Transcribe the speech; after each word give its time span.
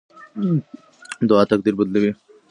دعا 1.29 1.43
تقدیر 1.51 1.73
بدلوي. 1.79 2.11